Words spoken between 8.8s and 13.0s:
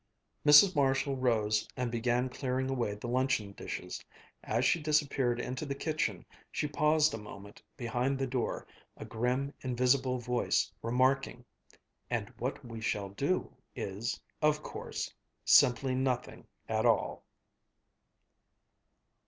a grim, invisible voice, remarking, "And what we